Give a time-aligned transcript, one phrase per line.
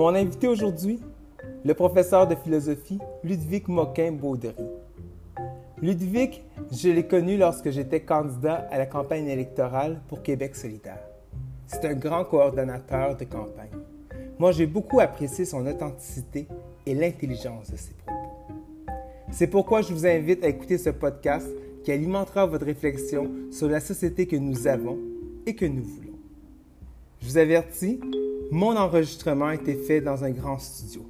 [0.00, 0.98] Mon invité aujourd'hui,
[1.62, 4.64] le professeur de philosophie Ludwig Moquin-Baudery.
[5.82, 6.42] Ludwig,
[6.72, 11.02] je l'ai connu lorsque j'étais candidat à la campagne électorale pour Québec solidaire.
[11.66, 13.76] C'est un grand coordonnateur de campagne.
[14.38, 16.48] Moi, j'ai beaucoup apprécié son authenticité
[16.86, 18.22] et l'intelligence de ses propos.
[19.30, 21.46] C'est pourquoi je vous invite à écouter ce podcast
[21.84, 24.96] qui alimentera votre réflexion sur la société que nous avons
[25.44, 26.18] et que nous voulons.
[27.20, 28.00] Je vous avertis,
[28.50, 31.08] mon enregistrement a été fait dans un grand studio,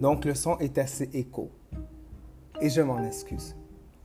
[0.00, 1.50] donc le son est assez écho.
[2.60, 3.54] Et je m'en excuse.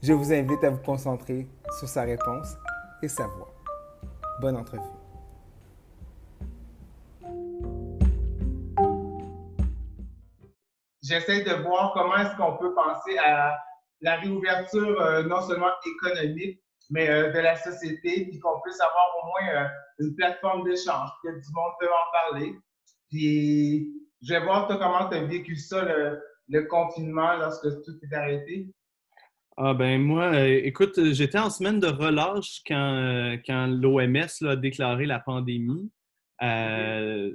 [0.02, 1.46] Je vous invite à vous concentrer
[1.78, 2.56] sur sa réponse
[3.02, 3.52] et sa voix.
[4.40, 4.82] Bonne entrevue.
[11.02, 13.58] J'essaie de voir comment est-ce qu'on peut penser à
[14.00, 19.08] la réouverture euh, non seulement économique, mais euh, de la société, puis qu'on puisse avoir
[19.22, 19.68] au moins euh,
[20.00, 22.54] une plateforme d'échange, que du monde peut en parler.
[23.08, 23.88] Puis
[24.22, 28.14] je vais voir toi comment tu as vécu ça, le, le, confinement, lorsque tout est
[28.14, 28.68] arrêté.
[29.56, 35.20] Ah ben moi, écoute, j'étais en semaine de relâche quand, quand l'OMS a déclaré la
[35.20, 35.90] pandémie.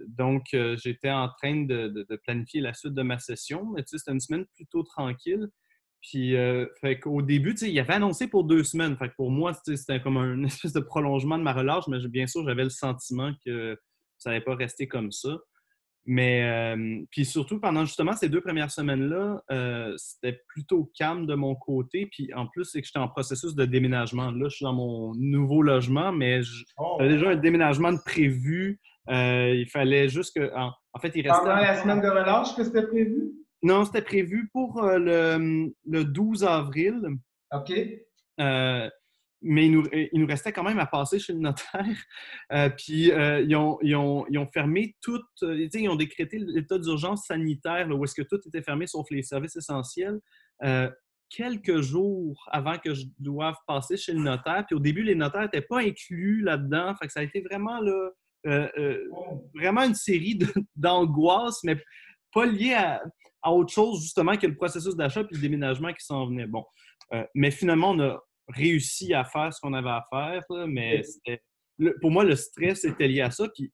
[0.07, 3.65] donc, j'étais en train de, de, de, planifier la suite de ma session.
[3.75, 5.49] Mais tu sais, c'était une semaine plutôt tranquille.
[6.07, 8.95] Puis, euh, fait qu'au début, il avait annoncé pour deux semaines.
[8.95, 12.27] Fait que pour moi, c'était comme un espèce de prolongement de ma relâche, mais bien
[12.27, 13.77] sûr, j'avais le sentiment que
[14.17, 15.35] ça n'allait pas rester comme ça.
[16.07, 21.33] Mais, euh, puis surtout, pendant justement ces deux premières semaines-là, euh, c'était plutôt calme de
[21.33, 22.07] mon côté.
[22.11, 24.29] Puis en plus, c'est que j'étais en processus de déménagement.
[24.29, 26.41] Là, je suis dans mon nouveau logement, mais
[26.77, 26.97] oh.
[26.99, 28.79] j'avais déjà un déménagement de prévu.
[29.07, 30.55] il fallait juste que.
[30.55, 31.41] En, fait, il restait.
[31.41, 33.33] Pendant la semaine de relâche que c'était prévu?
[33.65, 37.01] Non, c'était prévu pour euh, le, le, 12 avril.
[37.51, 37.73] OK.
[38.39, 38.89] Euh,
[39.41, 41.83] mais il nous, il nous, restait quand même à passer chez le notaire.
[42.51, 47.25] Euh, puis ils, ont, ils, ont, ils, ont, fermé tout, ils ont décrété l'état d'urgence
[47.25, 50.19] sanitaire, où est-ce que tout était fermé sauf les services essentiels,
[51.29, 54.63] quelques jours avant que je doive passer chez le notaire.
[54.67, 56.93] Puis au début, les notaires n'étaient pas inclus là-dedans.
[57.01, 58.11] Fait que ça a été vraiment, là,
[58.45, 59.49] oh.
[59.55, 60.37] vraiment une série
[60.75, 61.81] d'angoisses, mais
[62.31, 63.01] pas lié à,
[63.51, 66.47] autre chose, justement, que le processus d'achat et le déménagement qui s'en venait.
[66.47, 66.65] Bon.
[67.13, 71.01] Euh, mais finalement, on a réussi à faire ce qu'on avait à faire, mais
[72.01, 73.47] pour moi, le stress était lié à ça.
[73.53, 73.71] Puis,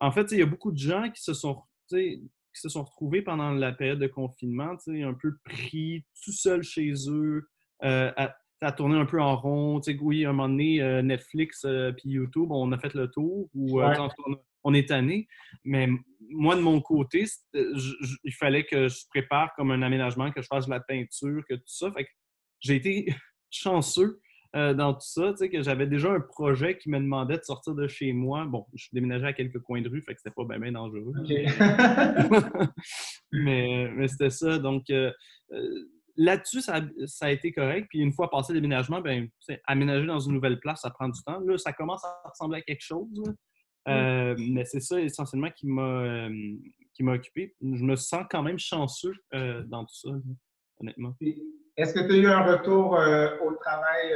[0.00, 2.20] en fait, il y a beaucoup de gens qui se sont, qui
[2.54, 7.48] se sont retrouvés pendant la période de confinement, un peu pris tout seuls chez eux,
[7.84, 9.80] euh, à, tourner un peu en rond.
[10.00, 11.66] oui, à un moment donné, euh, Netflix
[11.98, 13.48] puis YouTube, on a fait le tour.
[13.54, 14.08] Ou, on
[14.72, 15.28] est tanné.
[15.64, 15.88] Mais
[16.30, 20.66] moi, de mon côté, il fallait que je prépare comme un aménagement, que je fasse
[20.66, 21.92] de la peinture, que tout ça.
[21.92, 22.10] Fait que
[22.60, 23.06] j'ai été
[23.50, 24.20] chanceux
[24.56, 27.88] euh, dans tout ça, que j'avais déjà un projet qui me demandait de sortir de
[27.88, 28.44] chez moi.
[28.44, 31.12] Bon, je déménageais à quelques coins de rue, fait que c'était pas bien, dangereux.
[33.32, 34.58] mais, c'était ça.
[34.58, 35.10] Donc, euh,
[35.50, 36.80] euh, là-dessus, ça,
[37.20, 37.88] a été correct.
[37.90, 39.28] Puis une fois passé le déménagement, ben,
[39.66, 41.40] aménager dans une nouvelle place, ça prend du temps.
[41.40, 43.08] Là, ça commence à ressembler à quelque chose.
[43.88, 46.28] Euh, mais c'est ça essentiellement qui m'a
[46.94, 47.54] qui m'a occupé.
[47.60, 50.10] Je me sens quand même chanceux euh, dans tout ça,
[50.80, 51.14] honnêtement.
[51.76, 54.14] Est-ce que tu as eu un retour euh, au travail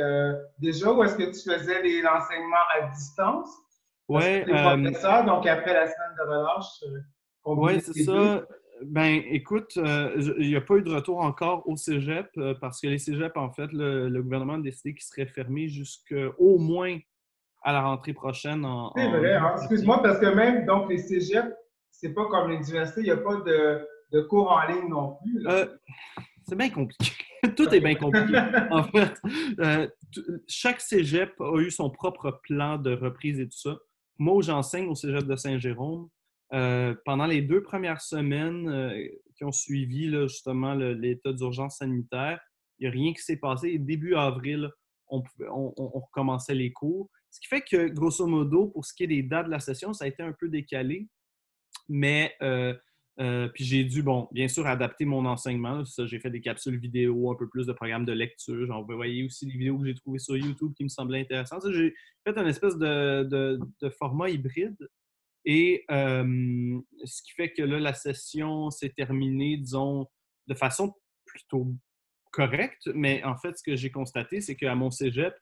[0.59, 3.51] déjà ou est-ce que tu faisais l'enseignement à distance?
[4.09, 4.43] Oui.
[4.43, 6.85] professeur, donc après la semaine de relâche.
[7.45, 8.47] oui, c'est ça.
[8.81, 12.29] Ben, écoute, il n'y a pas eu de retour encore au cégep
[12.61, 16.59] parce que les cégeps, en fait, le, le gouvernement a décidé qu'ils seraient fermés jusqu'au
[16.59, 16.97] moins
[17.63, 18.65] à la rentrée prochaine.
[18.65, 19.55] En, c'est vrai, hein?
[19.57, 21.53] excuse-moi, parce que même donc les cégeps,
[21.91, 25.47] c'est pas comme l'université, il n'y a pas de, de, cours en ligne non plus.
[25.49, 25.67] Euh,
[26.47, 27.13] c'est bien compliqué.
[27.57, 28.39] Tout est bien compliqué.
[28.71, 29.15] en fait,
[29.61, 29.89] euh,
[30.47, 33.77] chaque cégep a eu son propre plan de reprise et tout ça.
[34.19, 36.09] Moi, où j'enseigne au cégep de Saint-Jérôme,
[36.53, 38.93] euh, pendant les deux premières semaines
[39.37, 42.41] qui ont suivi justement l'état d'urgence sanitaire,
[42.79, 43.79] il n'y a rien qui s'est passé.
[43.79, 44.71] début avril,
[45.09, 47.11] on, on, on, recommençait les cours.
[47.31, 49.93] Ce qui fait que, grosso modo, pour ce qui est des dates de la session,
[49.93, 51.09] ça a été un peu décalé.
[51.89, 52.75] Mais, euh,
[53.21, 55.83] euh, puis j'ai dû, bon, bien sûr, adapter mon enseignement.
[55.85, 58.85] J'ai fait des capsules vidéo, un peu plus de programmes de lecture.
[58.89, 61.65] Vous voyez aussi les vidéos que j'ai trouvées sur YouTube qui me semblaient intéressantes.
[61.71, 61.95] J'ai
[62.27, 63.59] fait un espèce de,
[63.99, 64.77] format hybride.
[65.45, 70.07] Et euh, ce qui fait que là, la session s'est terminée, disons,
[70.47, 70.95] de façon
[71.25, 71.75] plutôt
[72.33, 72.89] correcte.
[72.95, 75.35] Mais en fait, ce que j'ai constaté, c'est qu'à mon cégep,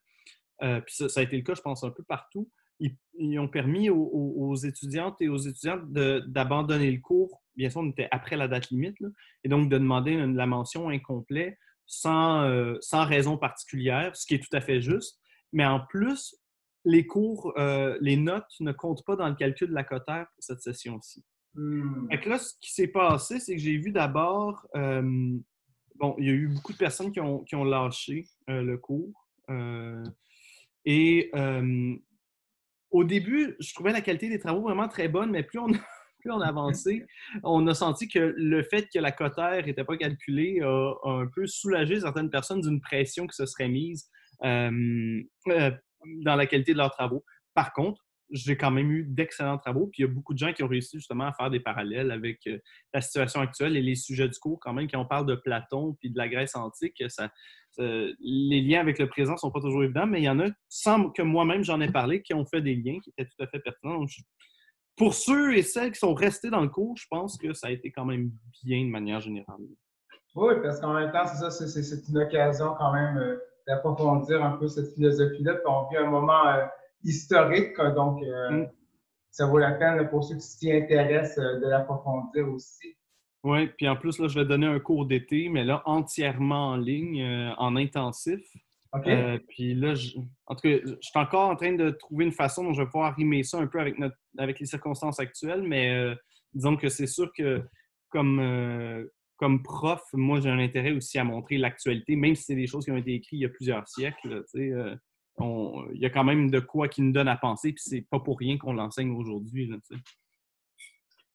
[0.62, 2.50] euh, puis ça, a été le cas, je pense, un peu partout.
[2.78, 7.42] Ils, ont permis aux, étudiantes et aux étudiants d'abandonner le cours.
[7.56, 8.96] Bien sûr, on était après la date limite,
[9.44, 14.40] et donc de demander la mention incomplet sans, euh, sans raison particulière, ce qui est
[14.40, 15.18] tout à fait juste.
[15.52, 16.36] Mais en plus,
[16.86, 20.42] les cours, euh, les notes ne comptent pas dans le calcul de la cotère pour
[20.42, 21.24] cette session-ci.
[21.54, 22.06] Hmm.
[22.10, 25.02] là, ce qui s'est passé, c'est que j'ai vu d'abord, euh,
[25.96, 28.78] bon, il y a eu beaucoup de personnes qui ont, qui ont lâché euh, le
[28.78, 29.28] cours.
[30.86, 31.30] Euh, et
[32.90, 35.66] au début, je trouvais la qualité des travaux vraiment très bonne, mais plus on,
[36.20, 37.04] plus on avançait,
[37.42, 41.46] on a senti que le fait que la cotère n'était pas calculée a, un peu
[41.46, 44.08] soulagé certaines personnes d'une pression qui se serait mise
[44.42, 47.24] dans la qualité de leurs travaux.
[47.54, 49.86] Par contre, j'ai quand même eu d'excellents travaux.
[49.86, 52.10] Puis il y a beaucoup de gens qui ont réussi justement à faire des parallèles
[52.10, 52.58] avec euh,
[52.92, 55.96] la situation actuelle et les sujets du cours, quand même, quand on parle de Platon
[56.00, 57.02] puis de la Grèce antique.
[57.08, 57.30] Ça,
[57.78, 60.48] les liens avec le présent ne sont pas toujours évidents, mais il y en a,
[60.68, 63.46] sans que moi-même j'en ai parlé, qui ont fait des liens qui étaient tout à
[63.46, 64.04] fait pertinents.
[64.96, 67.70] pour ceux et celles qui sont restés dans le cours, je pense que ça a
[67.70, 68.30] été quand même
[68.64, 69.60] bien de manière générale.
[70.34, 74.56] Oui, parce qu'en même temps, c'est ça, c'est une occasion quand même euh, d'approfondir un
[74.58, 75.54] peu cette philosophie-là.
[75.54, 76.46] Puis on vit un moment.
[76.48, 76.64] Euh,
[77.06, 77.76] historique.
[77.94, 78.70] Donc, euh, mm.
[79.30, 82.96] ça vaut la peine pour ceux qui s'y intéressent euh, de l'approfondir aussi.
[83.44, 86.76] Oui, puis en plus, là, je vais donner un cours d'été, mais là, entièrement en
[86.76, 88.40] ligne, euh, en intensif.
[88.92, 89.10] OK.
[89.48, 90.16] puis là, je,
[90.46, 92.88] en tout cas, je suis encore en train de trouver une façon dont je vais
[92.88, 96.16] pouvoir rimer ça un peu avec, notre, avec les circonstances actuelles, mais
[96.54, 97.62] disons que c'est sûr que
[98.08, 98.40] comme,
[99.36, 102.86] comme prof, moi, j'ai un intérêt aussi à montrer l'actualité, même si c'est des choses
[102.86, 104.44] qui ont été écrites il y a plusieurs siècles.
[104.54, 104.72] Tu sais,
[105.38, 108.20] il y a quand même de quoi qui nous donne à penser, puis c'est pas
[108.20, 109.70] pour rien qu'on l'enseigne aujourd'hui.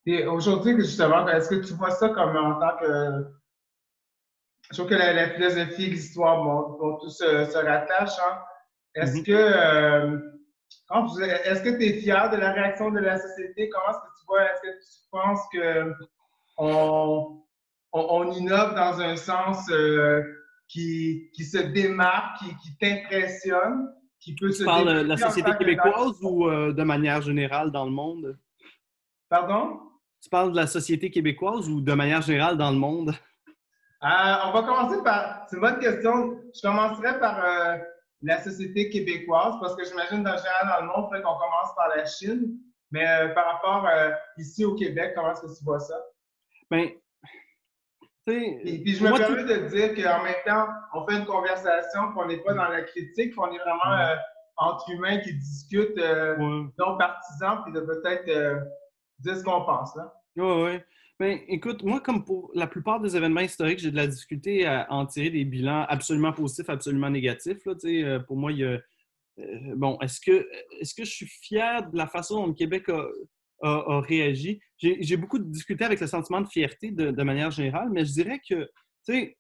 [0.06, 3.28] Et aujourd'hui, justement, est-ce que tu vois ça comme en tant que.
[4.72, 8.20] Je trouve que la, philosophie et l'histoire vont, tous se, rattachent.
[8.20, 8.40] Hein?
[8.96, 9.26] Est-ce mm-hmm.
[9.26, 9.32] que.
[9.32, 10.20] Euh,
[11.46, 13.70] est-ce que tu es fier de la réaction de la société?
[13.70, 14.44] Comment est-ce que tu vois?
[14.44, 15.42] Est-ce que tu penses
[16.58, 17.44] qu'on
[17.94, 19.70] on, innove dans un sens.
[19.70, 20.41] Euh,
[20.72, 25.52] qui, qui se démarque, qui, qui t'impressionne, qui peut tu se parles de la société
[25.58, 28.38] québécoise ou euh, de manière générale dans le monde?
[29.30, 29.80] Pardon?
[30.22, 33.10] Tu parles de la société québécoise ou de manière générale dans le monde?
[33.10, 35.46] Euh, on va commencer par.
[35.48, 36.40] C'est une bonne question.
[36.56, 37.78] Je commencerai par euh,
[38.22, 41.90] la société québécoise parce que j'imagine dans général dans le monde, il qu'on commence par
[41.96, 42.58] la Chine.
[42.92, 43.88] Mais par rapport
[44.38, 45.96] ici au Québec, comment est-ce que tu vois ça?
[46.70, 46.90] Bien,
[48.28, 52.28] et puis je me permets de dire qu'en même temps, on fait une conversation, qu'on
[52.28, 54.16] n'est pas dans la critique, qu'on est vraiment euh,
[54.58, 58.60] entre humains qui discutent, euh, non partisans, puis de peut-être euh,
[59.20, 59.96] dire ce qu'on pense.
[59.96, 60.14] Là.
[60.36, 60.80] Oui, oui.
[61.20, 64.88] Ben, écoute, moi, comme pour la plupart des événements historiques, j'ai de la difficulté à
[64.90, 67.60] en tirer des bilans absolument positifs, absolument négatifs.
[67.66, 68.80] Là, pour moi, il y a.
[69.76, 70.48] bon, est-ce que,
[70.80, 73.06] est que je suis fier de la façon dont le Québec a,
[73.62, 74.60] a, réagi.
[74.78, 78.64] J'ai beaucoup discuté avec le sentiment de fierté de, manière générale, mais je dirais que,
[78.64, 79.38] tu sais,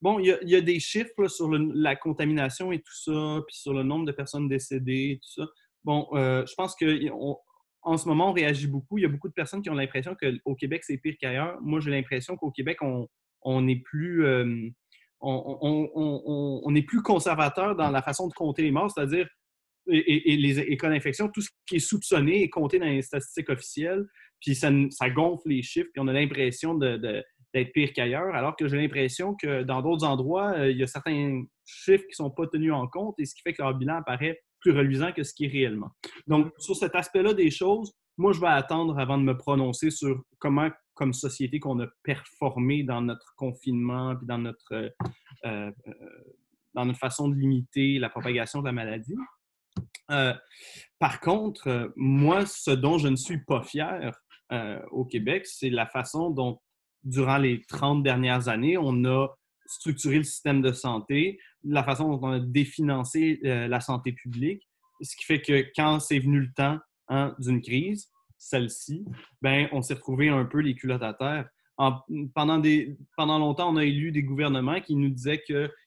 [0.00, 3.82] bon, il y, a des chiffres sur la contamination et tout ça, puis sur le
[3.82, 5.48] nombre de personnes décédées et tout ça.
[5.84, 8.98] Bon, euh, je pense qu'en ce moment, on réagit beaucoup.
[8.98, 11.60] Il y a beaucoup de personnes qui ont l'impression qu'au Québec, c'est pire qu'ailleurs.
[11.60, 13.08] Moi, j'ai l'impression qu'au Québec, on,
[13.42, 14.24] on est plus.
[14.24, 14.68] Euh,
[15.24, 19.28] on, on, est plus conservateur dans la façon de compter les morts, c'est-à-dire
[19.88, 24.04] et, les cas d'infection, tout ce qui est soupçonné est compté dans les statistiques officielles,
[24.40, 24.70] puis ça,
[25.10, 29.62] gonfle les chiffres, puis on a l'impression d'être pire qu'ailleurs, alors que j'ai l'impression que
[29.62, 32.88] dans d'autres endroits, euh, il y a certains chiffres qui ne sont pas tenus en
[32.88, 35.48] compte, et ce qui fait que leur bilan apparaît plus reluisant que ce qui est
[35.48, 35.90] réellement.
[36.26, 40.22] Donc, sur cet aspect-là des choses, moi, je vais attendre avant de me prononcer sur
[40.38, 44.90] comment, comme société, qu'on a performé dans notre confinement, puis dans notre, euh,
[45.46, 45.70] euh,
[46.74, 49.16] dans notre façon de limiter la propagation de la maladie.
[50.10, 50.34] Euh,
[50.98, 54.12] par contre, euh, moi, ce dont je ne suis pas fier
[54.52, 56.60] euh, au Québec, c'est la façon dont,
[57.04, 59.28] durant les 30 dernières années, on a
[59.66, 64.68] structuré le système de santé, la façon dont on a définancé la santé publique,
[65.00, 66.78] ce qui fait que quand c'est venu le temps
[67.08, 69.04] hein, d'une crise, celle-ci,
[69.40, 71.48] ben, on s'est retrouvé un peu les culottes à terre.
[72.34, 75.42] Pendant, des, pendant longtemps, on a élu des gouvernements qui nous disaient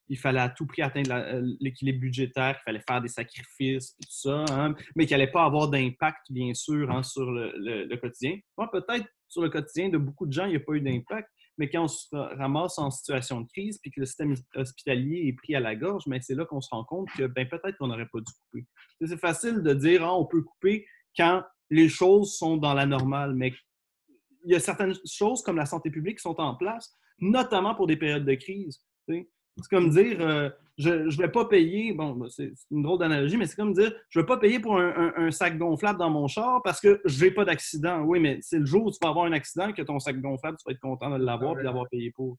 [0.08, 4.08] qu'il fallait à tout prix atteindre euh, l'équilibre budgétaire, qu'il fallait faire des sacrifices, tout
[4.10, 8.38] ça, hein, mais qu'il n'allait pas avoir d'impact, bien sûr, hein, sur le, quotidien.
[8.72, 11.70] peut-être sur le quotidien de beaucoup de gens, il n'y a pas eu d'impact, mais
[11.70, 15.56] quand on se ramasse en situation de crise puis que le système hospitalier est pris
[15.56, 18.20] à la gorge, c'est là qu'on se rend compte que ben, peut-être qu'on n'aurait pas
[18.20, 18.68] dû couper.
[19.06, 20.86] C'est facile de dire ah, on peut couper
[21.18, 23.54] quand les choses sont dans la normale, mais
[24.44, 27.88] il y a certaines choses comme la santé publique qui sont en place, notamment pour
[27.88, 28.82] des périodes de crise.
[29.58, 33.38] C'est comme dire, euh, je ne vais pas payer, bon, ben, c'est une drôle d'analogie,
[33.38, 36.28] mais c'est comme dire, je ne vais pas payer pour un, sac gonflable dans mon
[36.28, 38.02] char parce que je n'ai pas d'accident.
[38.02, 40.58] Oui, mais c'est le jour où tu vas avoir un accident que ton sac gonflable,
[40.58, 42.38] tu vas être content de l'avoir et d'avoir payé pour.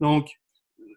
[0.00, 0.28] Donc,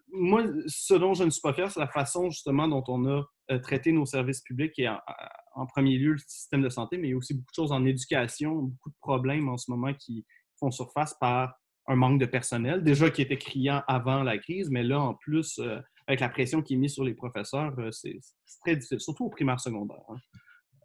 [0.09, 3.23] moi, ce dont je ne suis pas fier, c'est la façon justement dont on a
[3.51, 7.11] euh, traité nos services publics et en premier lieu le système de santé, mais il
[7.11, 10.25] y a aussi beaucoup de choses en éducation, beaucoup de problèmes en ce moment qui
[10.59, 11.53] font surface par
[11.87, 15.59] un manque de personnel, déjà qui était criant avant la crise, mais là, en plus,
[15.59, 18.19] euh, avec la pression qui est mise sur les professeurs, euh, c'est
[18.61, 20.03] très difficile, surtout au primaire secondaire.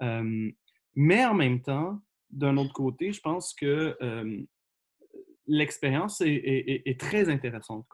[0.00, 0.25] Hein.
[0.94, 3.97] mais en même temps, d'un autre côté, je pense que
[5.47, 7.87] l'expérience est, très intéressante.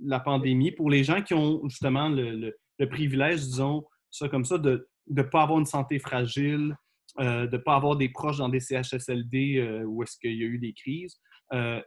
[0.00, 2.56] La pandémie, pour les gens qui ont justement le,
[2.90, 6.76] privilège, disons ça comme ça, de ne pas avoir une santé fragile,
[7.20, 10.42] euh, de ne pas avoir des proches dans des CHSLD euh, où est-ce qu'il y
[10.42, 11.20] a eu des crises.
[11.52, 11.80] Euh,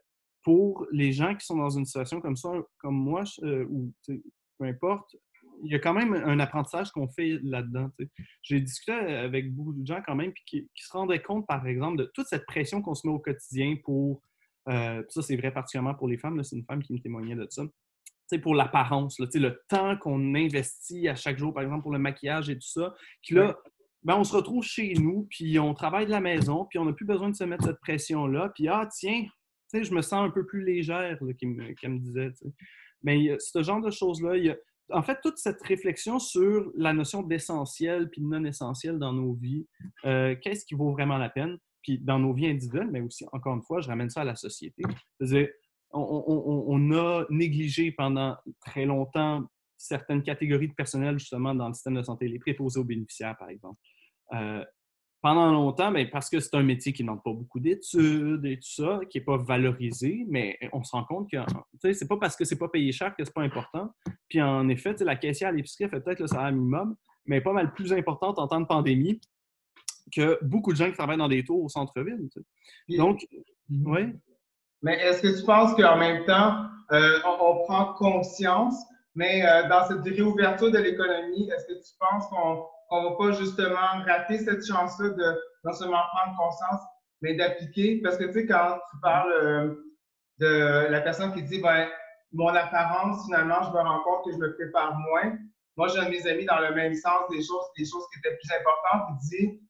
[0.43, 5.15] pour les gens qui sont dans une situation comme ça, comme moi, ou peu importe,
[5.63, 7.89] il y a quand même un apprentissage qu'on fait là-dedans.
[8.43, 11.98] J'ai discuté avec beaucoup de gens quand même qui, qui, se rendaient compte, par exemple,
[11.98, 14.22] de toute cette pression qu'on se met au quotidien pour
[14.67, 16.43] euh, ça, c'est vrai particulièrement pour les femmes.
[16.43, 17.63] C'est une femme qui me témoignait de ça.
[18.41, 22.55] Pour l'apparence, le temps qu'on investit à chaque jour, par exemple, pour le maquillage et
[22.55, 23.55] tout ça, qui là,
[24.03, 26.93] ben, on se retrouve chez nous, puis on travaille de la maison, puis on n'a
[26.93, 28.51] plus besoin de se mettre cette pression-là.
[28.55, 29.25] Puis, ah, tiens,
[29.74, 32.31] je me sens un peu plus légère, qu'elle me, disait.
[33.03, 34.55] Mais ce genre de choses-là,
[34.91, 39.34] en fait, toute cette réflexion sur la notion d'essentiel puis de non essentiel dans nos
[39.34, 39.67] vies,
[40.05, 41.57] euh, qu'est-ce qui vaut vraiment la peine?
[41.86, 44.36] puis dans nos vies individuelles, mais aussi, encore une fois, je ramène ça à la
[44.36, 44.81] société.
[45.91, 49.43] on, a négligé pendant très longtemps
[49.77, 53.50] certaines catégories de personnel, justement, dans le système de santé, les préposés aux bénéficiaires, par
[53.50, 53.79] exemple.
[54.34, 54.65] Euh,
[55.22, 59.00] pendant longtemps, parce que c'est un métier qui n'a pas beaucoup d'études et tout ça,
[59.10, 61.38] qui n'est pas valorisé, mais on se rend compte que
[61.93, 63.89] c'est pas parce que c'est pas payé cher que c'est pas important.
[64.29, 66.95] Puis en effet, la caissière à l'épicerie fait peut-être le salaire minimum,
[67.25, 69.19] mais pas mal plus importante en temps de pandémie
[70.13, 72.29] que beaucoup de gens qui travaillent dans des tours au centre-ville.
[72.89, 73.25] Donc,
[73.69, 74.13] oui.
[74.81, 78.75] Mais est-ce que tu penses qu'en même temps, euh, on, prend conscience,
[79.15, 83.32] mais euh, dans cette réouverture de l'économie, est-ce que tu penses qu'on ne va pas
[83.32, 86.82] justement rater cette chance-là de non seulement prendre conscience,
[87.22, 88.01] mais d'appliquer?
[88.04, 89.75] Parce que tu sais, quand tu parles euh,
[90.39, 91.88] de la personne qui dit, ben,
[92.34, 95.38] mon apparence, finalement, je me rends compte que je me prépare moins.
[95.77, 98.51] Moi, j'ai mes amis dans le même sens, des choses, des choses qui étaient plus
[98.51, 99.62] importantes, il dit,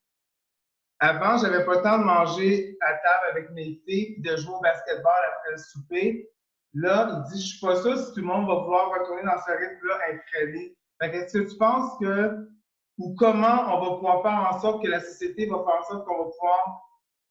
[0.99, 4.61] avant, j'avais pas le temps de manger à table avec mes filles de jouer au
[4.61, 6.29] basketball après le souper.
[6.73, 9.37] Là, il dit, je suis pas sûr si tout le monde va pouvoir retourner dans
[9.45, 10.77] ce rythme-là infréné.
[11.01, 12.47] est-ce que tu penses que,
[12.97, 16.05] ou comment on va pouvoir faire en sorte que la société va faire en sorte
[16.05, 16.81] qu'on va pouvoir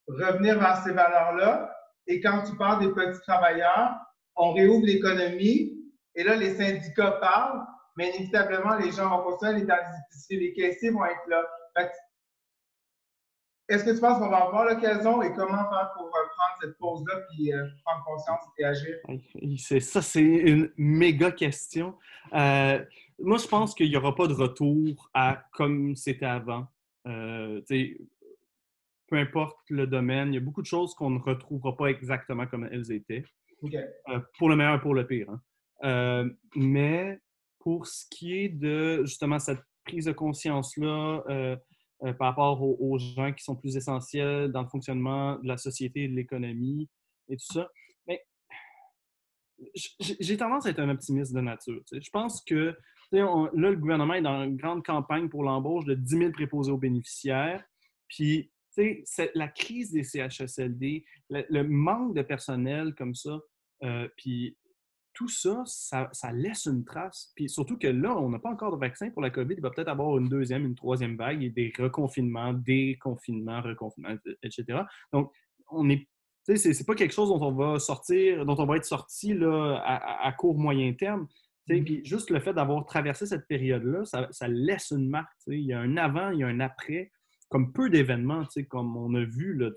[0.09, 1.75] revenir vers ces valeurs-là?
[2.07, 3.97] Et quand tu parles des petits travailleurs,
[4.37, 5.75] on réouvre l'économie
[6.15, 7.65] et là, les syndicats parlent,
[7.97, 11.27] mais inévitablement, les gens vont continuer à aller dans les épiceries, les caissiers vont être
[11.29, 11.43] là.
[13.69, 16.77] Est-ce que tu penses qu'on va avoir l'occasion et comment faire pour euh, prendre cette
[16.77, 19.81] pause-là puis euh, prendre conscience et agir?
[19.81, 21.97] Ça, c'est une méga question.
[22.35, 22.85] Euh,
[23.19, 26.67] moi, je pense qu'il n'y aura pas de retour à comme c'était avant.
[27.05, 27.97] peu
[29.13, 32.69] importe le domaine, il y a beaucoup de choses qu'on ne retrouvera pas exactement comme
[32.71, 33.25] elles étaient.
[34.39, 35.29] pour le meilleur et pour le pire.
[35.83, 36.31] Hein.
[36.57, 37.21] mais
[37.61, 41.23] pour ce qui est de justement cette prise de conscience-là,
[42.05, 46.05] euh, par rapport aux, gens qui sont plus essentiels dans le fonctionnement de la société
[46.05, 46.89] et de l'économie
[47.29, 47.71] et tout ça.
[48.07, 48.23] Mais
[50.01, 51.81] j'ai tendance à être un optimiste de nature.
[51.93, 52.77] Je pense que
[53.21, 56.79] là, le gouvernement est dans une grande campagne pour l'embauche de 10 000 préposés aux
[56.79, 57.63] bénéficiaires.
[58.09, 58.51] Puis,
[59.35, 63.41] la crise des CHSLD, le, manque de personnel comme ça,
[63.83, 64.57] euh, puis
[65.15, 67.33] tout ça, ça, laisse une trace.
[67.37, 69.55] Puis surtout que là, on n'a pas encore de vaccin pour la COVID.
[69.57, 74.83] Il va peut-être avoir une deuxième, une troisième vague et des reconfinements, déconfinements, reconfinements, etc.
[75.13, 75.33] Donc,
[75.71, 76.09] on est.
[76.47, 80.31] C'est pas quelque chose dont on va sortir, dont on va être sorti là, à,
[80.33, 81.27] court, moyen terme.
[81.67, 85.33] Puis juste le fait d'avoir traversé cette période-là, ça, laisse une marque.
[85.47, 87.11] Il y a un avant, il y a un après
[87.51, 89.71] comme peu d'événements, comme on a vu, là,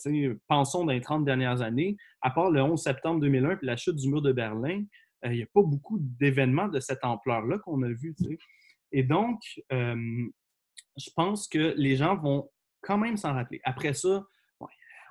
[0.47, 3.97] pensons dans les 30 dernières années, à part le 11 septembre 2001 puis la chute
[3.97, 4.83] du mur de Berlin,
[5.25, 8.15] euh, il n'y a pas beaucoup d'événements de cette ampleur-là qu'on a vu.
[8.91, 9.39] Et donc,
[9.69, 12.49] je pense que les gens vont
[12.81, 13.61] quand même s'en rappeler.
[13.63, 14.25] Après ça,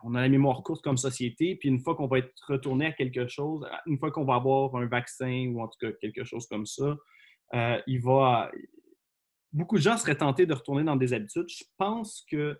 [0.05, 2.93] on a la mémoire courte comme société, puis une fois qu'on va être retourné à
[2.93, 6.47] quelque chose, une fois qu'on va avoir un vaccin ou en tout cas quelque chose
[6.47, 6.97] comme ça,
[7.55, 8.50] euh, il va.
[9.53, 11.49] Beaucoup de gens seraient tentés de retourner dans des habitudes.
[11.49, 12.59] Je pense que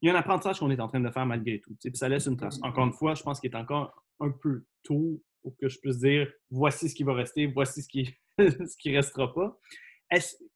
[0.00, 1.76] il y a un apprentissage qu'on est en train de faire malgré tout.
[1.80, 2.58] Puis ça laisse une trace.
[2.62, 5.98] Encore une fois, je pense qu'il est encore un peu tôt pour que je puisse
[5.98, 9.58] dire voici ce qui va rester, voici ce qui ce qui restera pas.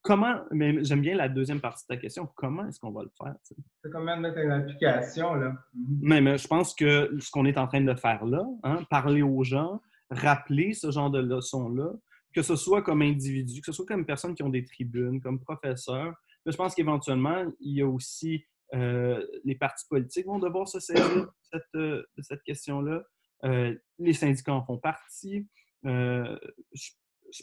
[0.01, 3.11] Comment, mais j'aime bien la deuxième partie de ta question, comment est-ce qu'on va le
[3.17, 3.35] faire?
[3.43, 5.53] C'est comment de mettre une application, là.
[6.01, 9.21] Mais, mais, je pense que ce qu'on est en train de faire là, hein, parler
[9.21, 11.91] aux gens, rappeler ce genre de leçons-là,
[12.33, 15.39] que ce soit comme individu, que ce soit comme personnes qui ont des tribunes, comme
[15.39, 16.13] professeurs,
[16.45, 21.27] je pense qu'éventuellement, il y a aussi les partis politiques vont devoir se saisir
[21.73, 23.01] de cette, question-là.
[23.43, 25.47] les syndicats en font partie.
[25.83, 26.91] je,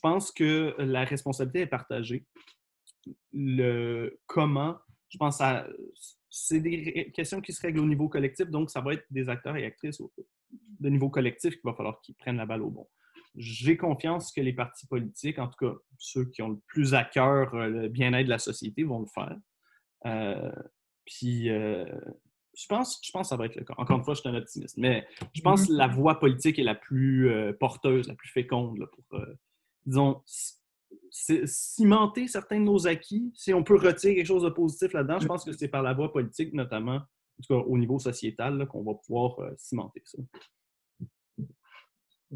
[0.01, 2.27] pense que la responsabilité est partagée.
[3.33, 5.67] Le comment, je pense à
[6.37, 9.57] c'est des questions qui se règlent au niveau collectif, donc ça va être des acteurs
[9.57, 10.03] et actrices
[10.81, 12.89] de niveau collectif qu'il va falloir qu'ils prennent la balle au bon.
[13.37, 17.05] J'ai confiance que les partis politiques, en tout cas ceux qui ont le plus à
[17.05, 19.37] cœur euh, le bien-être de la société, vont le faire.
[20.07, 20.53] Euh,
[21.05, 21.87] puis, euh,
[22.57, 23.75] je, pense, je pense que ça va être le cas.
[23.77, 26.65] Encore une fois, je suis un optimiste, mais je pense que la voie politique est
[26.65, 29.25] la plus porteuse, la plus féconde pour,
[29.87, 30.23] disons,
[31.11, 35.27] cimenter certains de nos acquis, si on peut retirer quelque chose de positif là-dedans, je
[35.27, 38.83] pense que c'est par la voie politique, notamment, en tout cas au niveau sociétal, qu'on
[38.83, 40.19] va pouvoir euh, cimenter ça.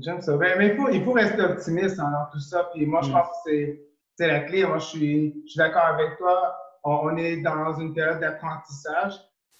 [0.00, 0.36] J'aime ça.
[0.36, 2.70] Ben, mais il faut, il faut rester optimiste dans tout ça.
[2.72, 3.12] Puis moi, je mm.
[3.12, 3.78] pense que
[4.16, 4.64] c'est la clé.
[4.64, 6.56] Moi, je suis, je suis d'accord avec toi.
[6.84, 9.14] On, est dans une période d'apprentissage.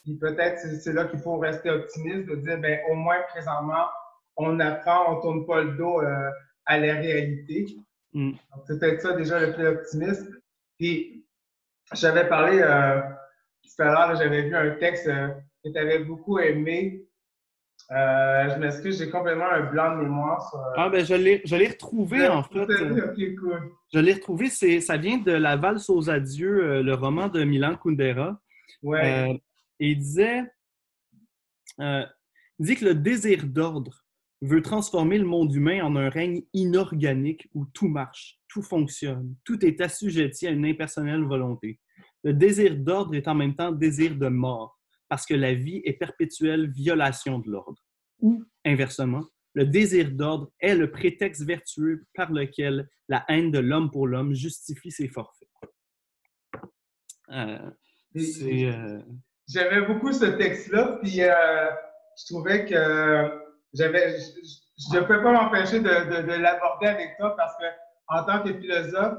[0.05, 3.87] Puis peut-être c'est là qu'il faut rester optimiste, de dire, ben, au moins présentement,
[4.37, 6.31] on apprend, on ne tourne pas le dos euh,
[6.69, 7.67] à la réalité.
[8.13, 8.33] Mm.
[8.67, 10.31] C'est peut-être ça déjà le plus optimiste.
[10.79, 11.25] Puis,
[11.95, 13.01] j'avais parlé euh,
[13.63, 15.29] tout à l'heure, j'avais vu un texte euh,
[15.65, 17.03] que tu avais beaucoup aimé.
[17.91, 20.61] Euh, je m'excuse, j'ai complètement un blanc de mémoire sur.
[20.77, 22.67] Ah, ben je l'ai retrouvé en fait.
[23.95, 28.39] Je l'ai retrouvé, ça vient de La valse aux adieux, le roman de Milan Kundera.
[28.83, 29.41] Ouais.
[29.81, 30.43] et il disait,
[31.79, 32.07] il
[32.59, 34.05] dit que le désir d'ordre
[34.41, 39.65] veut transformer le monde humain en un règne inorganique où tout marche, tout fonctionne, tout
[39.65, 41.81] est assujetti à une impersonnelle volonté.
[42.25, 44.79] Le désir d'ordre est en même temps désir de mort,
[45.09, 47.83] parce que la vie est perpétuelle violation de l'ordre.
[48.21, 53.91] Ou, inversement, le désir d'ordre est le prétexte vertueux par lequel la haine de l'homme
[53.91, 55.49] pour l'homme justifie ses forfaits.
[57.31, 57.71] Euh,
[58.17, 59.03] euh,
[59.49, 61.71] J'avais beaucoup ce texte-là, puis euh,
[62.19, 67.65] je trouvais que je ne peux pas m'empêcher de, de, l'aborder avec toi parce que
[68.09, 69.19] en tant que philosophe,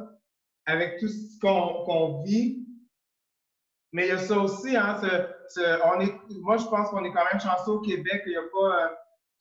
[0.65, 2.65] avec tout ce qu'on vit,
[3.91, 4.99] mais il y a ça aussi, hein,
[5.85, 8.23] on est, moi je pense qu'on est quand même chanceux au Québec.
[8.25, 8.89] Il y a pas, euh,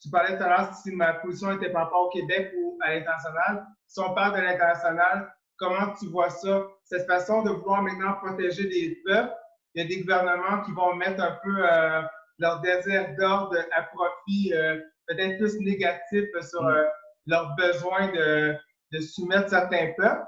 [0.01, 2.95] tu parlais tout à l'heure si ma position était par rapport au Québec ou à
[2.95, 3.67] l'international.
[3.87, 6.67] Si on parle de l'international, comment tu vois ça?
[6.85, 9.35] Cette façon de vouloir maintenant protéger des peuples,
[9.75, 12.03] il y a des gouvernements qui vont mettre un peu euh,
[12.39, 16.69] leur désir d'ordre à profit euh, peut-être plus négatifs sur mm.
[16.69, 16.85] euh,
[17.27, 18.55] leur besoin de,
[18.93, 20.25] de, soumettre certains peuples.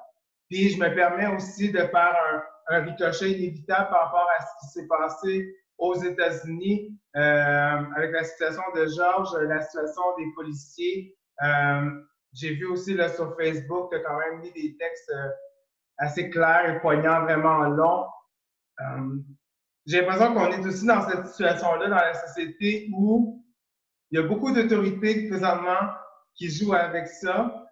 [0.48, 2.16] Puis je me permets aussi de faire
[2.68, 8.12] un, un ricochet inévitable par rapport à ce qui s'est passé aux États-Unis euh, avec
[8.12, 11.16] la situation de George, la situation des policiers.
[11.42, 11.90] Euh,
[12.32, 15.12] j'ai vu aussi là, sur Facebook, tu as quand même mis des textes
[15.98, 18.06] assez clairs et poignants, vraiment longs.
[19.86, 23.40] j'ai l'impression qu'on est aussi dans cette situation-là dans la société où
[24.10, 25.92] il y a beaucoup d'autorités présentement
[26.34, 27.66] qui jouent avec ça.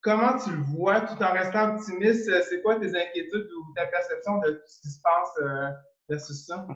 [0.00, 2.30] Comment tu le vois tout en restant optimiste?
[2.48, 5.70] C'est quoi tes inquiétudes ou ta perception de ce qui se passe euh,
[6.08, 6.66] versus ça?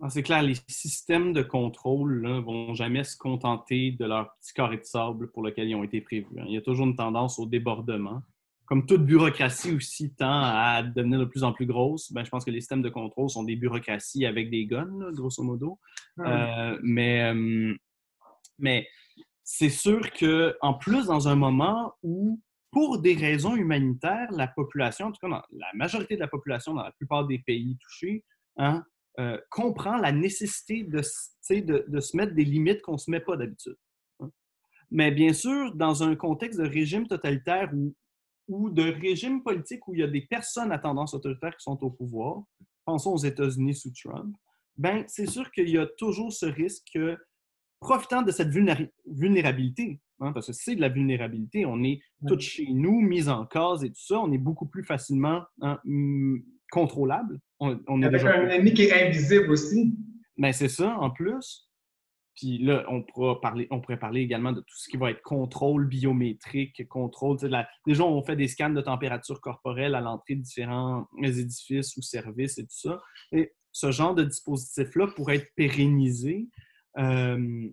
[0.00, 4.52] Ah, c'est clair, les systèmes de contrôle ne vont jamais se contenter de leur petit
[4.52, 6.38] carré de sable pour lequel ils ont été prévus.
[6.38, 6.44] Hein.
[6.46, 8.22] Il y a toujours une tendance au débordement
[8.68, 12.44] comme toute bureaucratie aussi tend à devenir de plus en plus grosse, ben, je pense
[12.44, 15.78] que les systèmes de contrôle sont des bureaucraties avec des guns, grosso modo.
[16.18, 17.74] Ah euh, mais euh,
[18.58, 18.86] mais
[19.42, 25.12] c'est sûr qu'en plus, dans un moment où, pour des raisons humanitaires, la population, en
[25.12, 28.22] tout cas la majorité de la population dans la plupart des pays touchés,
[28.58, 28.84] hein,
[29.18, 31.00] euh, comprend la nécessité de,
[31.50, 33.76] de, de, se mettre des limites qu'on ne se met pas d'habitude.
[34.20, 34.30] Hein.
[34.90, 37.94] Mais bien sûr, dans un contexte de régime totalitaire où
[38.48, 41.82] ou de régimes politiques où il y a des personnes à tendance autoritaire qui sont
[41.84, 42.42] au pouvoir,
[42.84, 44.34] pensons aux États-Unis sous Trump,
[44.76, 47.16] ben, c'est sûr qu'il y a toujours ce risque que,
[47.80, 48.48] profitant de cette
[49.06, 53.44] vulnérabilité, hein, parce que c'est de la vulnérabilité, on est tous chez nous, mis en
[53.46, 55.78] cause et tout ça, on est beaucoup plus facilement hein,
[56.70, 57.40] contrôlable.
[57.60, 59.94] On, on est Avec un ennemi qui est invisible aussi.
[60.36, 61.67] Ben, c'est ça, en plus.
[62.38, 65.88] Puis là, on, pourra parler, pourrait parler également de tout ce qui va être contrôle
[65.88, 67.36] biométrique, contrôle.
[67.84, 72.58] déjà, on fait des scans de température corporelle à l'entrée de différents édifices ou services
[72.58, 73.00] et tout ça.
[73.32, 76.46] Et ce genre de dispositif-là pourrait être pérennisé
[76.96, 77.68] euh,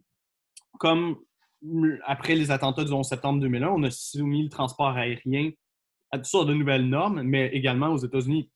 [0.80, 1.18] comme
[2.06, 5.52] après les attentats du 11 septembre 2001, on a soumis le transport aérien
[6.12, 8.52] à toutes sortes de nouvelles normes, mais également aux États-Unis,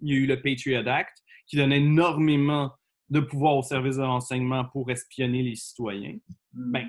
[0.00, 2.72] il y a eu le Patriot Act qui donnait énormément
[3.12, 6.16] de pouvoir au service de renseignement pour espionner les citoyens.
[6.54, 6.72] Hmm.
[6.72, 6.88] Ben,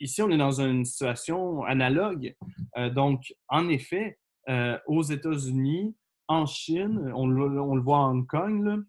[0.00, 2.34] ici, on est dans une situation analogue.
[2.78, 5.96] Euh, donc, en effet, euh, aux États-Unis,
[6.28, 8.84] en Chine, on, le voit à Hong Kong,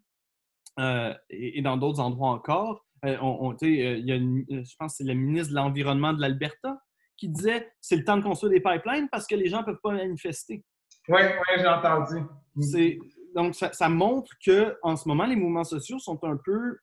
[1.30, 2.86] et, dans d'autres endroits encore.
[3.02, 6.80] On, il y a je pense que c'est le ministre de l'Environnement de l'Alberta
[7.16, 9.80] qui disait c'est le temps de construire des pipelines parce que les gens ne peuvent
[9.82, 10.64] pas manifester.
[11.08, 12.22] Oui, oui, j'ai entendu.
[13.36, 16.78] Donc, ça, montre qu'en ce moment, les mouvements sociaux sont un peu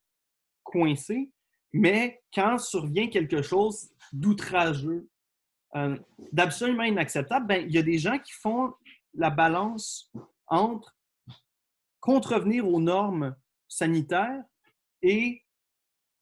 [0.61, 1.31] coincés,
[1.73, 5.09] mais quand survient quelque chose d'outrageux,
[5.75, 5.97] euh,
[6.31, 8.71] d'absolument inacceptable, ben, il y a des gens qui font
[9.15, 10.11] la balance
[10.45, 10.95] entre
[11.99, 13.35] contrevenir aux normes
[13.67, 14.43] sanitaires
[15.01, 15.43] et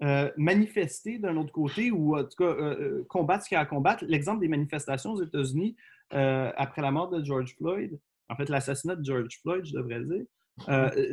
[0.02, 3.62] euh, manifester d'un autre côté ou en tout cas euh, combattre ce qu'il y a
[3.62, 4.06] à combattre.
[4.08, 5.76] L'exemple des manifestations aux États-Unis
[6.10, 7.98] après la mort de George Floyd,
[8.32, 10.26] en fait l'assassinat de George Floyd, je devrais dire,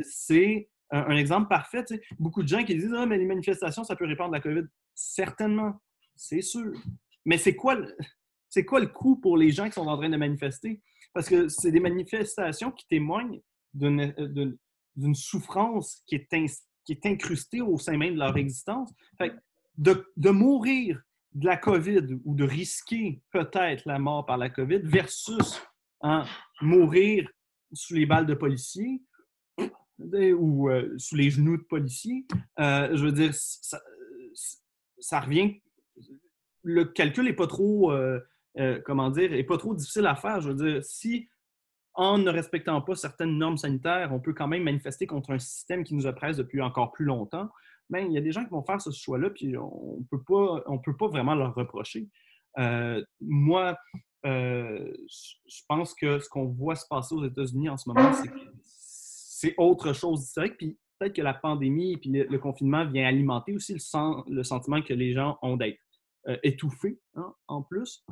[0.03, 1.83] c'est un, exemple parfait.
[2.17, 4.63] Beaucoup de gens qui disent Ah, mais les manifestations, ça peut répandre la COVID.
[4.95, 5.79] Certainement,
[6.15, 6.71] c'est sûr.
[7.25, 7.77] Mais c'est quoi,
[8.49, 10.81] c'est quoi le coût pour les gens qui sont en train de manifester?
[11.13, 13.41] Parce que c'est des manifestations qui témoignent
[13.73, 14.57] d'une
[15.13, 16.27] souffrance qui est
[16.85, 18.91] qui est incrusté au sein même de leur existence.
[19.77, 21.01] de, mourir
[21.33, 25.61] de la COVID ou de risquer peut-être la mort par la COVID versus
[26.01, 26.25] hein,
[26.61, 27.29] mourir
[27.73, 29.01] sous les balles de policiers
[29.99, 32.25] ou euh, sous les genoux de policiers,
[32.59, 35.61] euh, je veux dire, ça, revient.
[36.63, 38.19] Le calcul n'est pas trop, euh,
[38.85, 40.41] comment dire, est pas trop difficile à faire.
[40.41, 41.27] Je veux dire, si
[41.93, 45.83] en ne respectant pas certaines normes sanitaires, on peut quand même manifester contre un système
[45.83, 47.49] qui nous oppresse depuis encore plus longtemps.
[47.89, 50.05] Mais il y a des gens qui vont faire ce choix-là, puis on ne
[50.77, 52.07] peut, pas, vraiment leur reprocher.
[53.19, 53.75] Moi,
[54.25, 58.11] euh, je pense que ce qu'on voit se passer aux États-Unis en ce moment,
[58.63, 60.57] c'est autre chose d'historique.
[60.57, 64.93] Puis peut-être que la pandémie et le, confinement vient alimenter aussi le, le, sentiment que
[64.93, 65.79] les gens ont d'être
[66.27, 68.05] euh, étouffés hein, en plus.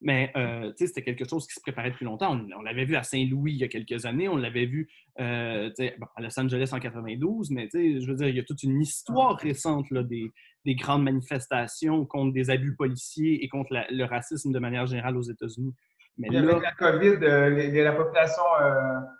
[0.00, 2.38] Mais euh, c'était quelque chose qui se préparait depuis longtemps.
[2.56, 5.70] On, l'avait vu à Saint-Louis il y a quelques années, on l'avait vu euh,
[6.16, 9.36] à Los Angeles en 92, mais je veux dire, il y a toute une histoire
[9.36, 10.30] récente là, des,
[10.64, 15.22] des, grandes manifestations contre des abus policiers et contre le racisme de manière générale aux
[15.22, 15.74] États-Unis.
[16.16, 18.42] Mais là, avec la COVID, euh, la population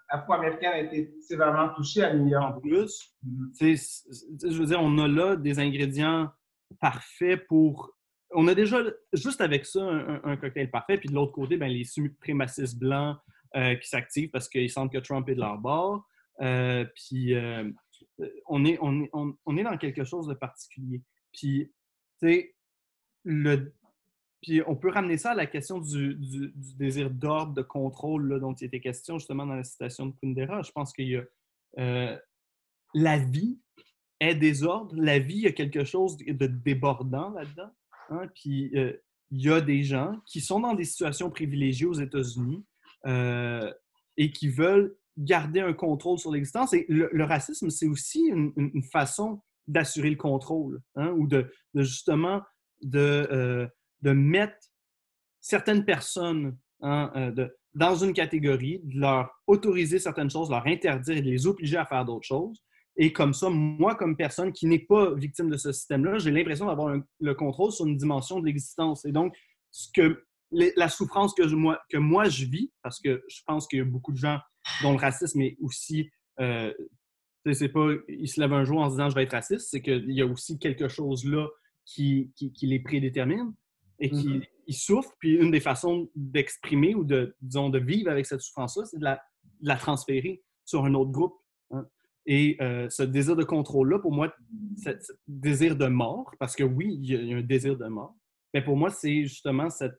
[0.09, 2.57] afro-américaine a été sévèrement touchée à New York.
[2.57, 3.14] En plus,
[3.61, 6.29] je veux dire, on a là des ingrédients
[6.81, 7.98] parfaits pour
[8.31, 10.99] on a déjà, juste avec ça, un, cocktail parfait.
[10.99, 13.19] Puis de l'autre côté, ben, les suprémacistes blancs
[13.57, 16.07] euh, qui s'activent parce qu'ils sentent que Trump est de leur bord.
[16.41, 17.71] Euh, puis euh,
[18.47, 21.03] on, est, dans quelque chose de particulier.
[21.33, 21.73] Puis,
[24.67, 26.17] on peut ramener ça à la question du,
[26.77, 30.62] désir d'ordre, de contrôle dont il était question justement dans la citation de Kundera.
[30.62, 31.19] Je pense qu'il y
[32.95, 33.59] la vie
[34.21, 37.71] est désordre, la vie, il a quelque chose de débordant là-dedans.
[38.11, 38.92] Hein, puis euh,
[39.31, 42.64] il y a des gens qui sont dans des situations privilégiées aux États-Unis
[43.07, 43.73] euh,
[44.16, 46.73] et qui veulent garder un contrôle sur l'existence.
[46.73, 52.40] Et le, racisme, c'est aussi une, façon d'assurer le contrôle hein, ou de, justement
[52.94, 53.66] euh,
[54.01, 54.57] de, mettre
[55.40, 57.33] certaines personnes hein,
[57.75, 61.85] dans une catégorie, de leur autoriser certaines choses, leur interdire et de les obliger à
[61.85, 62.62] faire d'autres choses.
[63.01, 66.67] Et comme ça, moi, comme personne qui n'est pas victime de ce système-là, j'ai l'impression
[66.67, 69.05] d'avoir le contrôle sur une dimension de l'existence.
[69.05, 69.37] Et donc,
[69.71, 73.79] ce que, la souffrance que, moi, que moi je vis, parce que je pense qu'il
[73.79, 74.39] y a beaucoup de gens
[74.83, 76.11] dont le racisme est aussi.
[76.41, 76.73] Euh,
[77.53, 79.81] c'est pas, ils se lèvent un jour en se disant je vais être raciste, c'est
[79.81, 81.47] qu'il y a aussi quelque chose là
[81.87, 83.55] qui, qui, les prédétermine
[84.01, 84.49] et qui mm-hmm.
[84.67, 85.15] ils souffrent.
[85.19, 89.05] Puis une des façons d'exprimer ou de, disons, de vivre avec cette souffrance-là, c'est de
[89.05, 89.23] la,
[89.61, 91.35] de la, transférer sur un autre groupe.
[92.31, 94.33] Et euh, ce désir de contrôle-là, pour moi,
[94.77, 94.91] ce
[95.27, 98.14] désir de mort, parce que oui, il y a un désir de mort,
[98.53, 99.99] mais pour moi, c'est justement cette,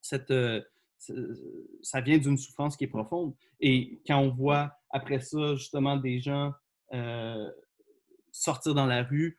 [0.00, 0.62] cette euh,
[1.82, 3.34] ça vient d'une souffrance qui est profonde.
[3.58, 6.52] Et quand on voit après ça, justement, des gens
[6.92, 7.50] euh,
[8.30, 9.38] sortir dans la rue,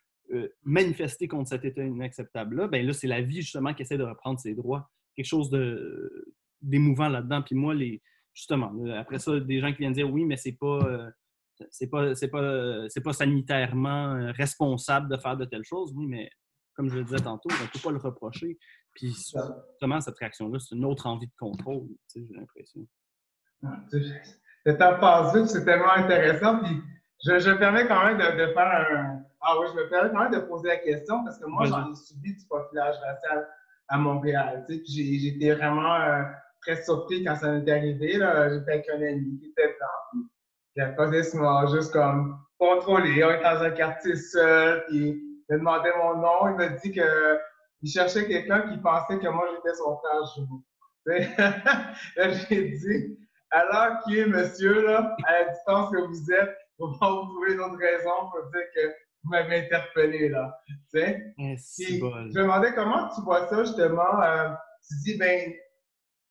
[0.63, 4.39] manifester contre cet état inacceptable-là, bien là, c'est la vie, justement, qui essaie de reprendre
[4.39, 4.91] ses droits.
[5.15, 5.49] Quelque chose
[6.61, 7.41] d'émouvant là-dedans.
[7.41, 8.01] Puis moi, les,
[8.33, 11.13] justement, après ça, des gens qui viennent dire oui, mais c'est pas
[11.69, 16.29] c'est pas, c'est pas, pas sanitairement euh, responsable de faire de telles choses, oui, mais
[16.75, 18.57] comme je le disais tantôt, on ne peut pas le reprocher.
[18.93, 22.85] Puis justement, cette réaction-là, c'est une autre envie de contrôle, j'ai l'impression.
[24.65, 26.59] Le temps passe c'est tellement intéressant.
[26.59, 26.81] Puis
[27.25, 29.23] je, je me permets quand même de, faire un.
[29.41, 31.91] Ah oui, je me permets quand même de poser la question parce que moi, j'en
[31.91, 33.47] ai subi du profilage racial
[33.87, 34.65] à Montréal.
[34.67, 36.23] Tu sais, j'étais vraiment euh,
[36.61, 38.13] très surpris quand ça m'est arrivé.
[38.13, 40.25] J'étais avec un ami qui était blanc.
[40.75, 43.23] La police m'a juste comme contrôlé.
[43.23, 46.49] On est dans un quartier seul, puis il m'a demandé mon nom.
[46.49, 50.63] Il m'a dit qu'il cherchait quelqu'un qui pensait que moi j'étais son frère jumeau.
[52.17, 53.17] là, j'ai dit,
[53.51, 57.53] alors qui est monsieur, là, à la distance que vous êtes, pour pas vous trouver
[57.53, 58.87] une autre raison pour dire que
[59.23, 60.59] vous m'avez interpellé, là.
[60.67, 61.33] Tu sais?
[61.37, 64.21] Eh, je me demandais comment tu vois ça, justement.
[64.21, 64.49] Euh,
[64.87, 65.53] tu dis, ben,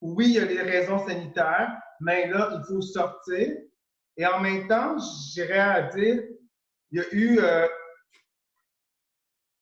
[0.00, 3.56] oui, il y a des raisons sanitaires, mais là, il faut sortir.
[4.16, 4.96] Et en même temps,
[5.32, 6.22] j'irais à dire,
[6.90, 7.66] il y a eu, euh,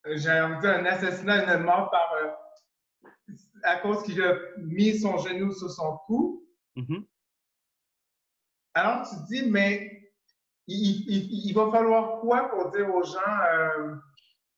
[0.06, 2.30] j'ai envie de dire, un assassinat, une mort par, euh,
[3.62, 6.46] à cause qu'il a mis son genou sur son cou.
[6.76, 7.06] Mm-hmm.
[8.74, 10.02] Alors, tu te dis, mais
[10.66, 13.94] il, va falloir quoi pour dire aux gens, euh,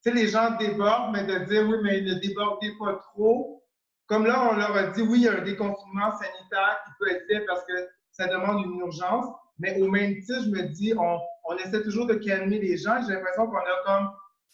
[0.02, 3.64] tu sais, les gens débordent, mais de dire, oui, mais ne débordez pas trop.
[4.06, 7.10] Comme là, on leur a dit, oui, il y a un déconfinement sanitaire qui peut
[7.10, 9.26] être fait parce que ça demande une urgence.
[9.58, 13.00] Mais au même titre, je me dis, on, on essaie toujours de calmer les gens.
[13.06, 14.10] J'ai l'impression qu'on a comme,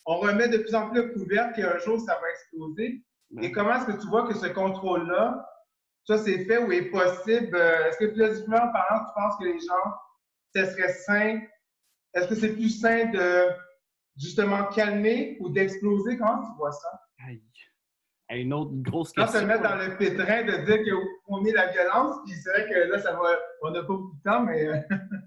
[0.07, 3.03] on remet de plus en plus le couvert qu'un jour, ça va exploser.
[3.41, 5.47] Et comment est-ce que tu vois que ce contrôle-là,
[6.05, 7.55] ça, c'est fait ou est possible?
[7.55, 9.93] Euh, est-ce que philosophiquement parlant, tu penses que les gens,
[10.55, 11.41] ce serait sain?
[12.15, 13.45] Est-ce que c'est plus sain de
[14.17, 16.19] justement calmer ou d'exploser?
[16.19, 17.01] Comment tu vois ça?
[17.29, 17.41] Aïe.
[18.31, 19.33] Une autre grosse question.
[19.33, 20.95] Quand se mettre dans le pétrin de dire
[21.27, 24.15] qu'on met la violence, puis c'est vrai que là, ça va, on n'a pas beaucoup
[24.17, 24.67] de temps, mais.
[24.69, 24.79] Euh,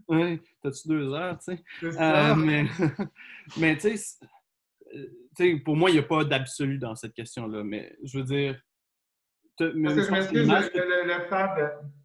[0.08, 1.64] oui, t'as-tu deux heures, tu sais?
[1.84, 2.66] Euh, mais,
[3.60, 8.20] mais tu sais, pour moi, il n'y a pas d'absolu dans cette question-là, mais je
[8.20, 8.58] veux dire,
[9.58, 11.62] parce que je m'excuse, le, le, fait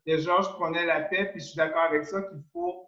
[0.07, 2.87] de, de Georges prenait la paix, puis je suis d'accord avec ça, qu'il faut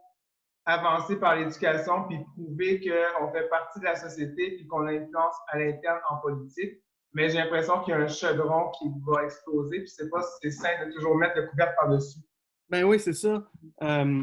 [0.66, 5.34] avancer par l'éducation, puis prouver qu'on fait partie de la société, puis qu'on a influence
[5.48, 6.82] à l'interne en politique.
[7.12, 10.50] Mais j'ai l'impression qu'il y a un chaudron qui va exploser, puis c'est pas c'est
[10.50, 12.20] sain de toujours mettre le couvercle par-dessus.
[12.68, 13.44] Ben oui, c'est ça.
[13.82, 14.22] Euh,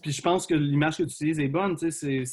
[0.00, 1.76] puis je pense que l'image que tu utilises est bonne.
[1.76, 2.24] Tu sais,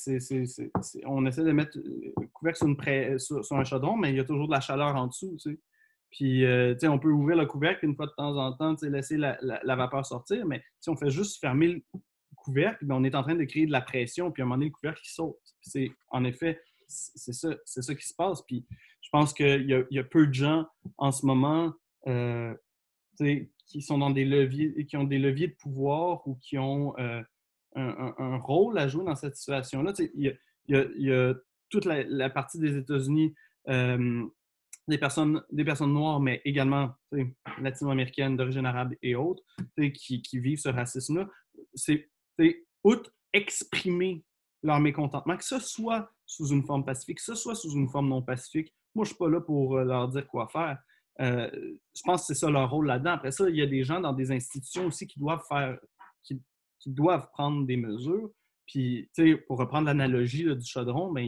[1.05, 4.23] on essaie de mettre le couvercle sur, une sur, un chaudron, mais il y a
[4.23, 5.35] toujours de la chaleur en dessous.
[5.41, 5.59] Tu sais.
[6.11, 9.75] Puis, euh, on peut ouvrir le couvercle une fois de temps en temps, laisser la,
[9.75, 11.81] vapeur sortir, mais si on fait juste fermer le
[12.35, 14.57] couvercle, ben, on est en train de créer de la pression, puis à un moment
[14.57, 15.37] donné, le couvercle qui saute.
[15.61, 18.43] C'est, en effet, c'est ça, qui se passe.
[18.49, 21.73] Je pense qu'il y, a peu de gens en ce moment
[22.07, 22.53] euh,
[23.17, 27.21] qui sont dans des leviers, qui ont des leviers de pouvoir ou qui ont euh,
[27.75, 29.93] un, rôle à jouer dans cette situation-là.
[30.15, 31.33] Il y, a,
[31.69, 33.33] toute la, partie des États-Unis
[33.67, 36.91] des personnes, des personnes noires, mais également
[37.59, 39.43] latino-américaines d'origine arabe et autres,
[39.93, 41.27] qui, qui, vivent ce racisme-là,
[41.73, 42.09] c'est
[42.83, 44.23] outre exprimer
[44.63, 48.09] leur mécontentement, que ce soit sous une forme pacifique, que ce soit sous une forme
[48.09, 48.73] non pacifique.
[48.93, 50.77] Moi, je ne suis pas là pour euh, leur dire quoi faire.
[51.21, 51.49] Euh,
[51.95, 53.11] je pense que c'est ça leur rôle là-dedans.
[53.11, 55.79] Après ça, il y a des gens dans des institutions aussi qui doivent faire,
[57.33, 58.29] prendre des mesures.
[58.67, 59.09] Puis,
[59.47, 61.25] pour reprendre l'analogie du chaudron, ben,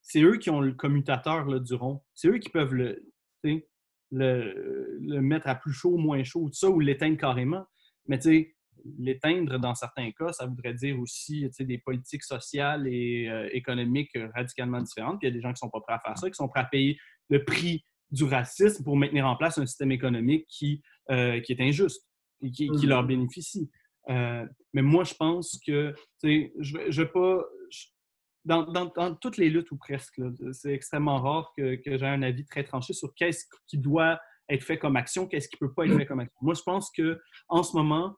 [0.00, 2.02] c'est eux qui ont le commutateur du rond.
[2.14, 3.02] C'est eux qui peuvent le,
[4.12, 7.66] mettre à plus chaud, moins chaud, tout ça, ou l'éteindre carrément.
[8.06, 8.18] Mais
[8.98, 14.80] l'éteindre, dans certains cas, ça voudrait dire aussi des politiques sociales et euh, économiques radicalement
[14.80, 15.18] différentes.
[15.18, 16.34] Puis il y a des gens qui ne sont pas prêts à faire ça, qui
[16.34, 20.46] sont prêts à payer le prix du racisme pour maintenir en place un système économique
[20.48, 22.06] qui, euh, qui est injuste
[22.42, 23.70] et qui, qui leur bénéficie.
[24.08, 27.44] Euh, mais moi, je pense que, je ne vais pas
[28.44, 30.20] dans, toutes les luttes ou presque,
[30.52, 34.62] c'est extrêmement rare que, que j'ai un avis très tranché sur qu'est-ce qui doit être
[34.62, 36.38] fait comme action, qu'est-ce qui ne peut pas être fait comme action.
[36.40, 38.16] Moi, je pense qu'en ce moment,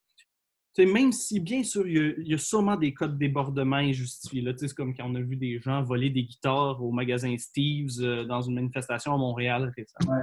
[0.78, 4.44] même si, bien sûr, il y, a, sûrement des cas de débordement injustifiés.
[4.57, 8.24] C'est comme quand on a vu des gens voler des guitares au magasin Steve's euh,
[8.24, 10.22] dans une manifestation à Montréal récemment.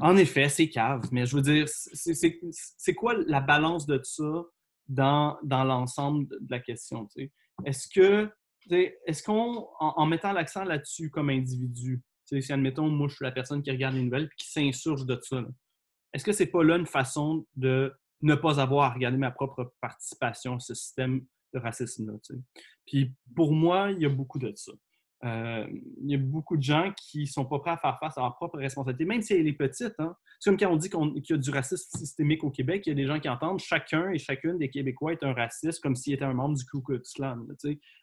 [0.00, 4.44] En effet, c'est cave, mais je veux dire, c'est quoi la balance de ça
[4.88, 7.08] dans, dans l'ensemble de la question?
[7.64, 8.30] Est-ce que
[8.70, 13.62] est-ce qu'on, en, mettant l'accent là-dessus comme individu, si admettons, moi je suis la personne
[13.62, 15.44] qui regarde les nouvelles et qui s'insurge de ça,
[16.12, 19.74] est-ce que c'est pas là une façon de ne pas avoir à regarder ma propre
[19.80, 22.14] participation à ce système de racisme-là?
[22.86, 24.72] Puis pour moi, il y a beaucoup de ça.
[25.24, 25.66] Euh,
[26.02, 28.20] il y a beaucoup de gens qui ne sont pas prêts à faire face à
[28.20, 29.94] leur propre responsabilité, même si elle est petite.
[29.98, 30.14] Hein.
[30.38, 32.92] C'est comme quand on dit qu'il y a du racisme systémique au Québec, il y
[32.92, 36.12] a des gens qui entendent chacun et chacune des Québécois est un raciste comme s'il
[36.12, 37.46] était un membre du Ku Klux Klan.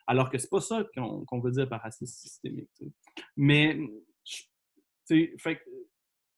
[0.08, 2.70] alors que c'est pas ça qu'on veut dire par racisme systémique.
[3.38, 3.78] Mais
[5.38, 5.62] fait,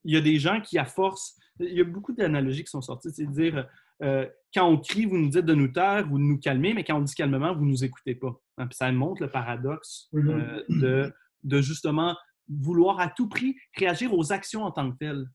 [0.03, 2.81] il y a des gens qui, à force, il y a beaucoup d'analogies qui sont
[2.81, 3.67] sorties, c'est dire
[4.01, 6.83] euh, quand on crie, vous nous dites de nous taire ou de nous calmer, mais
[6.83, 8.35] quand on dit calmement, vous ne nous écoutez pas.
[8.57, 11.13] Hein, ça montre le paradoxe euh, de,
[11.43, 12.15] de, justement
[12.49, 15.25] vouloir à tout prix réagir aux actions en tant que telles.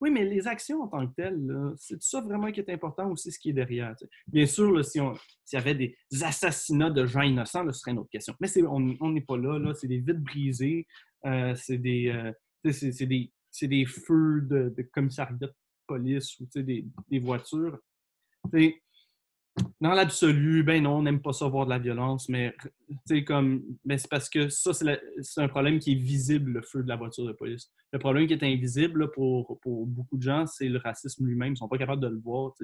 [0.00, 3.30] Oui, mais les actions en tant que telles, c'est ça vraiment qui est important c'est
[3.30, 3.94] ce qui est derrière?
[4.26, 5.02] Bien sûr, s'il
[5.52, 8.34] y avait des assassinats de gens innocents, ce serait une autre question.
[8.40, 10.88] Mais on n'est pas là, là c'est des vides brisées,
[11.24, 12.32] euh, c'est des,
[12.64, 15.48] des, des, feux de, de commissariat
[15.86, 17.78] police ou des, des voitures.
[19.80, 22.54] dans l'absolu, ben non, on n'aime pas ça voir de la violence, mais
[23.26, 26.96] comme c'est parce que ça, c'est un problème qui est visible, le feu de la
[26.96, 27.70] voiture de police.
[27.92, 31.48] Le problème qui est invisible pour, beaucoup de gens, c'est le racisme lui-même.
[31.48, 32.54] Ils ne sont pas capables de le voir.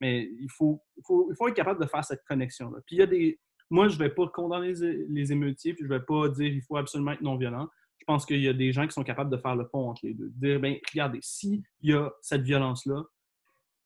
[0.00, 2.78] Mais il faut, faut, faut être capable de faire cette connexion-là.
[2.86, 3.38] Puis il y a des,
[3.70, 4.72] moi, je ne vais pas condamner
[5.08, 7.68] les, émeutiers, puis je ne vais pas dire qu'il faut absolument être non-violent.
[8.10, 10.04] Je pense qu'il y a des gens qui sont capables de faire le pont entre
[10.04, 10.32] les deux.
[10.34, 13.04] Dire, bien, regardez, s'il y a cette violence-là,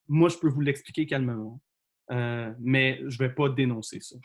[0.09, 1.61] moi, je peux vous l'expliquer calmement,
[2.11, 4.17] euh, mais je ne vais pas dénoncer ça.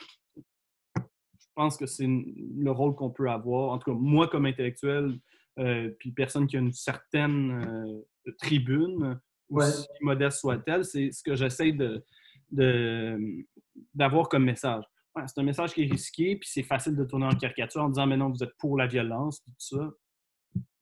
[0.95, 3.71] Je pense que c'est le rôle qu'on peut avoir.
[3.71, 5.19] En tout cas, moi, comme intellectuel,
[5.59, 11.35] euh, puis personne qui a une certaine euh, tribune, aussi modeste soit-elle, c'est ce que
[11.35, 12.05] j'essaie de,
[13.93, 14.85] d'avoir comme message
[15.27, 18.08] c'est un message qui est risqué, puis c'est facile de tourner en caricature en disant
[18.08, 19.89] Mais non, vous êtes pour la violence, tout ça.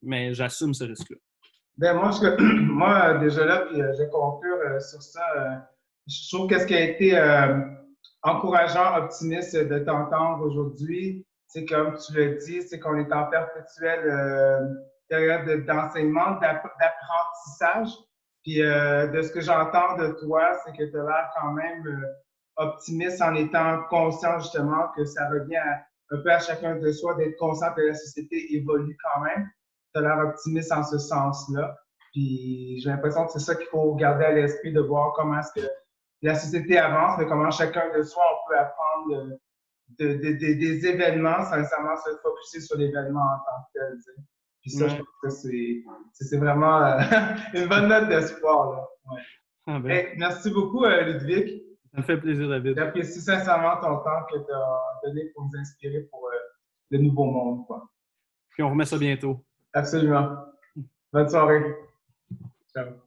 [0.01, 1.17] Mais j'assume ce risque-là.
[1.77, 5.21] Ben moi, moi, déjà là, puis euh, je conclure euh, sur ça.
[5.37, 5.55] Euh,
[6.07, 7.19] je trouve que ce qui a été
[8.23, 14.79] encourageant, optimiste de t'entendre aujourd'hui, c'est comme tu l'as dit, c'est qu'on est en perpétuelle
[15.09, 17.89] période d'enseignement, d'apprentissage.
[18.41, 22.05] Puis de ce que j'entends de toi, c'est que tu as l'air quand même
[22.57, 25.57] optimiste en étant conscient justement que ça revient
[26.09, 29.49] un peu à chacun de soi d'être conscient que la société évolue quand même.
[29.95, 31.75] As l'air optimiste en ce sens-là.
[32.13, 35.61] Puis j'ai l'impression que c'est ça qu'il faut garder à l'esprit de voir comment est-ce
[35.61, 35.67] que
[36.21, 39.37] la société avance, mais comment chacun de soi on peut apprendre
[39.99, 43.97] de, des événements sans nécessairement se focuser sur l'événement en tant que tel.
[44.61, 45.83] Puis ça, je pense que
[46.25, 46.99] c'est vraiment euh,
[47.53, 48.87] une bonne note d'espoir.
[49.09, 49.21] Ouais.
[49.67, 50.07] Ah ben.
[50.17, 51.66] merci beaucoup, euh, Ludwig.
[51.93, 52.75] Ça me fait plaisir, David.
[52.75, 56.37] J'apprécie sincèrement ton temps que tu as donné pour nous inspirer pour euh,
[56.91, 57.65] le nouveau monde.
[57.65, 57.89] Quoi.
[58.49, 59.43] Puis on remet ça bientôt.
[59.73, 60.37] Absolument.
[61.11, 61.75] Bonne soirée.
[62.73, 63.06] Ciao.